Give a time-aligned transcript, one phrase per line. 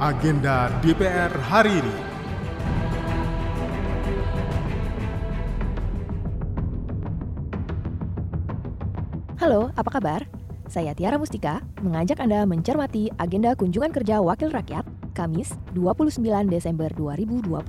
[0.00, 1.96] agenda DPR hari ini.
[9.36, 10.24] Halo, apa kabar?
[10.72, 17.60] Saya Tiara Mustika, mengajak Anda mencermati agenda kunjungan kerja Wakil Rakyat Kamis 29 Desember 2022.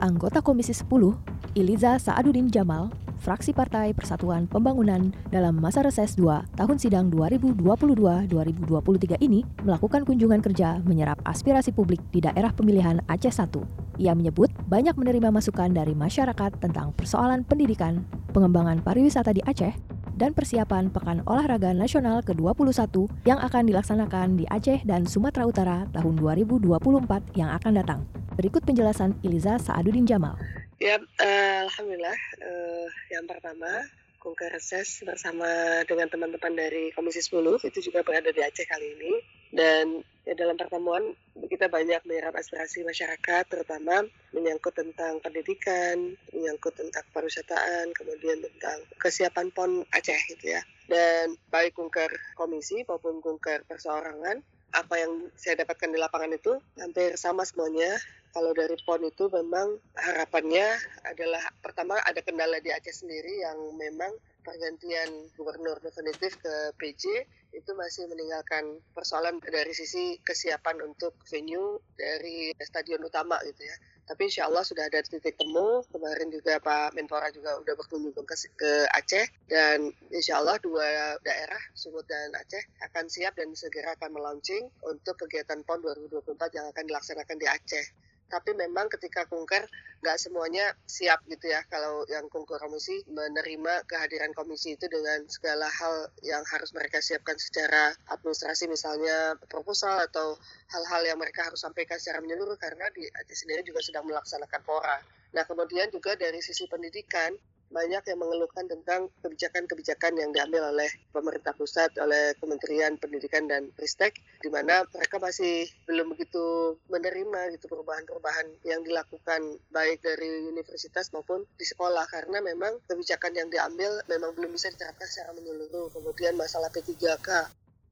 [0.00, 1.12] Anggota Komisi 10,
[1.52, 2.88] Iliza Saaduddin Jamal,
[3.22, 10.82] fraksi Partai Persatuan Pembangunan dalam masa reses 2 tahun sidang 2022-2023 ini melakukan kunjungan kerja
[10.82, 14.02] menyerap aspirasi publik di daerah pemilihan Aceh 1.
[14.02, 18.02] Ia menyebut banyak menerima masukan dari masyarakat tentang persoalan pendidikan,
[18.34, 19.70] pengembangan pariwisata di Aceh,
[20.18, 26.18] dan persiapan Pekan Olahraga Nasional ke-21 yang akan dilaksanakan di Aceh dan Sumatera Utara tahun
[26.18, 28.02] 2024 yang akan datang.
[28.34, 30.40] Berikut penjelasan Iliza Saaduddin Jamal.
[30.82, 32.18] Ya, uh, Alhamdulillah.
[32.42, 33.86] Uh, yang pertama,
[34.18, 35.46] Kunker Reses bersama
[35.86, 37.38] dengan teman-teman dari Komisi 10
[37.70, 39.14] itu juga berada di Aceh kali ini
[39.54, 44.02] dan ya, dalam pertemuan kita banyak menyerap aspirasi masyarakat terutama
[44.34, 50.66] menyangkut tentang pendidikan, menyangkut tentang pariwisataan, kemudian tentang kesiapan PON Aceh gitu ya.
[50.90, 54.42] Dan baik kunker komisi maupun kunker perseorangan
[54.72, 57.92] apa yang saya dapatkan di lapangan itu hampir sama semuanya.
[58.32, 60.64] Kalau dari PON itu memang harapannya
[61.04, 64.08] adalah pertama ada kendala di Aceh sendiri yang memang
[64.40, 72.56] pergantian gubernur definitif ke PJ itu masih meninggalkan persoalan dari sisi kesiapan untuk venue dari
[72.64, 73.76] stadion utama gitu ya.
[74.02, 75.86] Tapi insya Allah sudah ada titik temu.
[75.88, 81.62] Kemarin juga Pak Menpora juga udah berkunjung ke, ke Aceh dan insya Allah dua daerah
[81.72, 85.80] Sumut dan Aceh akan siap dan segera akan melaunching untuk kegiatan PON
[86.10, 87.86] 2024 yang akan dilaksanakan di Aceh
[88.32, 89.68] tapi memang ketika kunker
[90.00, 95.68] nggak semuanya siap gitu ya kalau yang kunker komisi menerima kehadiran komisi itu dengan segala
[95.68, 100.40] hal yang harus mereka siapkan secara administrasi misalnya proposal atau
[100.72, 103.04] hal-hal yang mereka harus sampaikan secara menyeluruh karena di
[103.36, 104.96] sendiri juga sedang melaksanakan pora.
[105.36, 107.36] Nah kemudian juga dari sisi pendidikan
[107.72, 114.20] banyak yang mengeluhkan tentang kebijakan-kebijakan yang diambil oleh pemerintah pusat, oleh Kementerian Pendidikan dan Ristek,
[114.44, 121.48] di mana mereka masih belum begitu menerima gitu perubahan-perubahan yang dilakukan baik dari universitas maupun
[121.56, 122.04] di sekolah.
[122.06, 125.88] Karena memang kebijakan yang diambil memang belum bisa diterapkan secara menyeluruh.
[125.96, 127.28] Kemudian masalah P3K,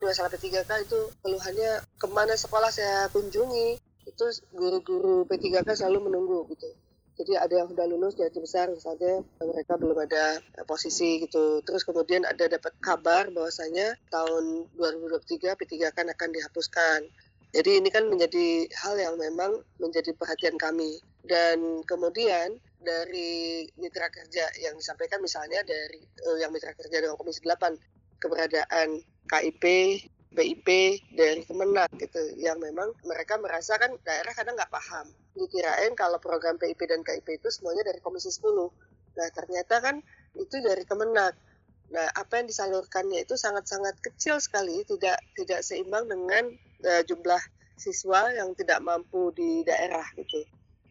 [0.00, 3.82] masalah P3K itu keluhannya ke mana sekolah saya kunjungi?
[4.06, 6.70] Itu guru-guru P3K selalu menunggu gitu
[7.14, 11.62] jadi ada yang sudah lulus jadi besar misalnya mereka belum ada eh, posisi gitu.
[11.62, 17.06] Terus kemudian ada dapat kabar bahwasanya tahun 2023 P3 kan akan dihapuskan.
[17.54, 20.98] Jadi ini kan menjadi hal yang memang menjadi perhatian kami.
[21.22, 27.40] Dan kemudian dari mitra kerja yang disampaikan misalnya dari uh, yang mitra kerja dengan Komisi
[27.46, 27.78] 8
[28.20, 29.00] keberadaan
[29.30, 29.64] KIP
[30.34, 30.68] BIP
[31.14, 36.56] dari Kemenak gitu yang memang mereka merasa kan daerah kadang nggak paham dikirain kalau program
[36.56, 38.46] PIP dan KIP itu semuanya dari Komisi 10
[39.14, 40.02] nah ternyata kan
[40.34, 41.34] itu dari Kemenak.
[41.94, 46.50] Nah apa yang disalurkannya itu sangat-sangat kecil sekali tidak tidak seimbang dengan
[46.82, 47.38] uh, jumlah
[47.78, 50.42] siswa yang tidak mampu di daerah gitu.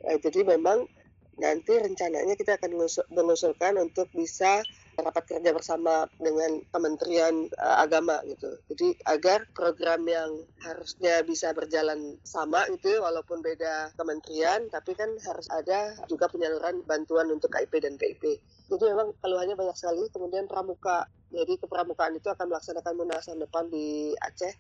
[0.08, 0.88] Uh, jadi memang
[1.36, 2.78] nanti rencananya kita akan
[3.12, 4.64] mengusulkan untuk bisa
[5.00, 8.54] rapat kerja bersama dengan Kementerian uh, Agama gitu.
[8.70, 15.48] Jadi agar program yang harusnya bisa berjalan sama itu walaupun beda kementerian tapi kan harus
[15.50, 18.40] ada juga penyaluran bantuan untuk KIP dan PIP.
[18.70, 20.08] Jadi memang keluhannya banyak sekali.
[20.10, 21.10] Kemudian pramuka.
[21.34, 24.54] Jadi kepramukaan itu akan melaksanakan munas depan di Aceh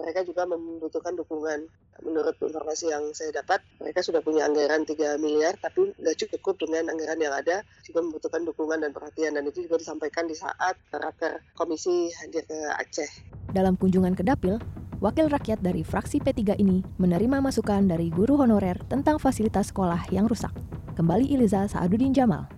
[0.00, 1.68] mereka juga membutuhkan dukungan.
[2.00, 6.88] Menurut informasi yang saya dapat, mereka sudah punya anggaran 3 miliar, tapi nggak cukup dengan
[6.88, 9.36] anggaran yang ada, juga membutuhkan dukungan dan perhatian.
[9.36, 13.10] Dan itu juga disampaikan di saat raker komisi hadir ke Aceh.
[13.52, 14.56] Dalam kunjungan ke Dapil,
[15.04, 20.24] wakil rakyat dari fraksi P3 ini menerima masukan dari guru honorer tentang fasilitas sekolah yang
[20.24, 20.56] rusak.
[20.96, 22.48] Kembali Iliza Saaduddin Jamal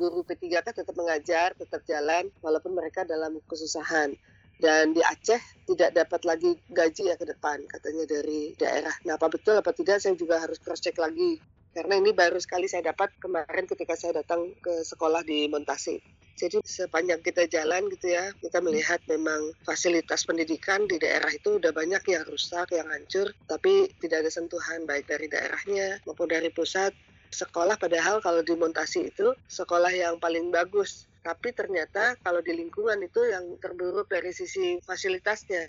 [0.00, 4.16] guru P3 kan tetap mengajar, tetap jalan, walaupun mereka dalam kesusahan
[4.60, 8.94] dan di Aceh tidak dapat lagi gaji ya ke depan katanya dari daerah.
[9.08, 11.40] Nah apa betul apa tidak saya juga harus cross check lagi
[11.70, 16.02] karena ini baru sekali saya dapat kemarin ketika saya datang ke sekolah di Montasi.
[16.34, 21.68] Jadi sepanjang kita jalan gitu ya, kita melihat memang fasilitas pendidikan di daerah itu udah
[21.68, 26.96] banyak yang rusak, yang hancur, tapi tidak ada sentuhan baik dari daerahnya maupun dari pusat.
[27.30, 31.06] Sekolah padahal kalau di Montasi itu sekolah yang paling bagus.
[31.22, 35.62] Tapi ternyata kalau di lingkungan itu yang terburuk dari sisi fasilitasnya.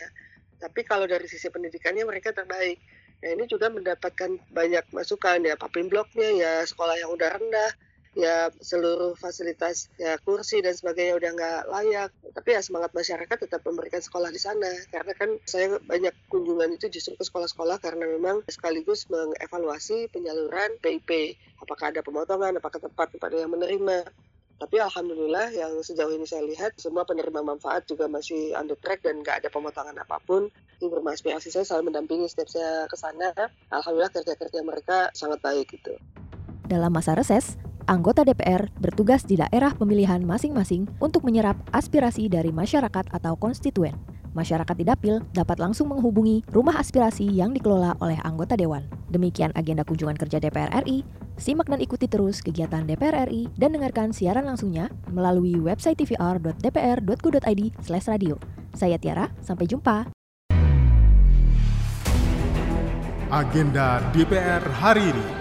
[0.58, 2.82] Tapi kalau dari sisi pendidikannya mereka terbaik.
[3.22, 7.72] Nah ini juga mendapatkan banyak masukan ya papin bloknya ya sekolah yang udah rendah
[8.12, 13.64] ya seluruh fasilitas ya kursi dan sebagainya udah nggak layak tapi ya semangat masyarakat tetap
[13.64, 18.44] memberikan sekolah di sana karena kan saya banyak kunjungan itu justru ke sekolah-sekolah karena memang
[18.52, 24.04] sekaligus mengevaluasi penyaluran PIP apakah ada pemotongan apakah tepat kepada yang menerima
[24.62, 29.02] tapi alhamdulillah yang sejauh ini saya lihat semua penerima manfaat juga masih on the track
[29.02, 30.54] dan nggak ada pemotongan apa pun.
[30.78, 33.34] Di rumah aspirasi saya selalu mendampingi setiap saya ke sana.
[33.74, 35.98] Alhamdulillah kerja-kerja mereka sangat baik gitu.
[36.70, 37.58] Dalam masa reses,
[37.92, 43.92] anggota DPR bertugas di daerah pemilihan masing-masing untuk menyerap aspirasi dari masyarakat atau konstituen.
[44.32, 48.88] Masyarakat di Dapil dapat langsung menghubungi rumah aspirasi yang dikelola oleh anggota dewan.
[49.12, 51.04] Demikian agenda kunjungan kerja DPR RI
[51.42, 58.36] Simak dan ikuti terus kegiatan DPR RI dan dengarkan siaran langsungnya melalui website tvr.dpr.go.id radio.
[58.78, 60.14] Saya Tiara, sampai jumpa.
[63.34, 65.41] Agenda DPR hari ini.